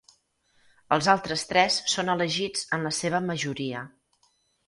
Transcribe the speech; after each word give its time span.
Els 0.95 1.09
altres 1.13 1.43
tres 1.51 1.75
són 1.93 2.09
elegits 2.15 2.65
en 2.77 2.89
la 2.89 2.93
seva 3.01 3.19
majoria. 3.29 3.83